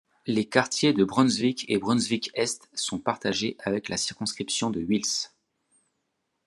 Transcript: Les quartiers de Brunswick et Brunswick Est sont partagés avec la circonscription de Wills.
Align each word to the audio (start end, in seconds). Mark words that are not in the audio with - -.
Les 0.25 0.49
quartiers 0.49 0.93
de 0.93 1.03
Brunswick 1.03 1.63
et 1.67 1.77
Brunswick 1.77 2.31
Est 2.33 2.67
sont 2.75 2.97
partagés 2.97 3.55
avec 3.59 3.87
la 3.87 3.97
circonscription 3.97 4.71
de 4.71 4.79
Wills. 4.81 5.29